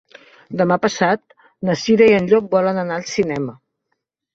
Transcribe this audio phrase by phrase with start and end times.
[0.61, 1.37] Demà passat
[1.71, 3.61] na Cira i en Llop volen anar al cinema.